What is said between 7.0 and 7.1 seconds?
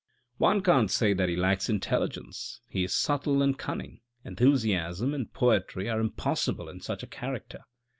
a